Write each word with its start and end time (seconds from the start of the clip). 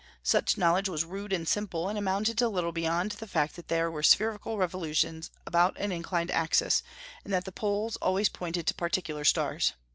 Such 0.23 0.57
knowledge 0.57 0.89
was 0.89 1.05
rude 1.05 1.31
and 1.31 1.47
simple, 1.47 1.87
and 1.87 1.95
amounted 1.95 2.35
to 2.39 2.49
little 2.49 2.71
beyond 2.71 3.11
the 3.11 3.27
fact 3.27 3.55
that 3.55 3.67
there 3.67 3.91
were 3.91 4.01
spherical 4.01 4.57
revolutions 4.57 5.29
about 5.45 5.77
an 5.77 5.91
inclined 5.91 6.31
axis, 6.31 6.81
and 7.23 7.31
that 7.31 7.45
the 7.45 7.51
poles 7.51 7.97
pointed 7.99 8.33
always 8.35 8.65
to 8.65 8.73
particular 8.73 9.23
stars. 9.23 9.73